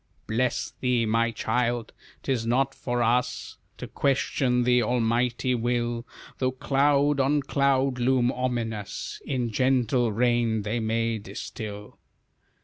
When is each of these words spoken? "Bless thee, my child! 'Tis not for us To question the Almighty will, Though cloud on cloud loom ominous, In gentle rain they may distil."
"Bless 0.25 0.71
thee, 0.79 1.05
my 1.05 1.29
child! 1.29 1.93
'Tis 2.23 2.43
not 2.47 2.73
for 2.73 3.03
us 3.03 3.59
To 3.77 3.85
question 3.87 4.63
the 4.63 4.81
Almighty 4.81 5.53
will, 5.53 6.07
Though 6.39 6.53
cloud 6.53 7.19
on 7.19 7.43
cloud 7.43 7.99
loom 7.99 8.31
ominous, 8.31 9.21
In 9.27 9.51
gentle 9.51 10.11
rain 10.11 10.63
they 10.63 10.79
may 10.79 11.19
distil." 11.19 11.99